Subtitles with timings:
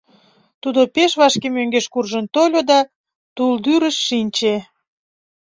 [0.61, 2.79] Тудо пеш вашке мӧҥгеш куржын тольо да
[3.35, 4.55] тулдӱрыш шинче.